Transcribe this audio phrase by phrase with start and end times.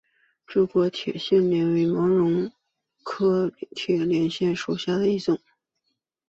[0.47, 2.51] 柱果铁线莲为毛茛
[3.03, 5.39] 科铁线莲属下的一个种。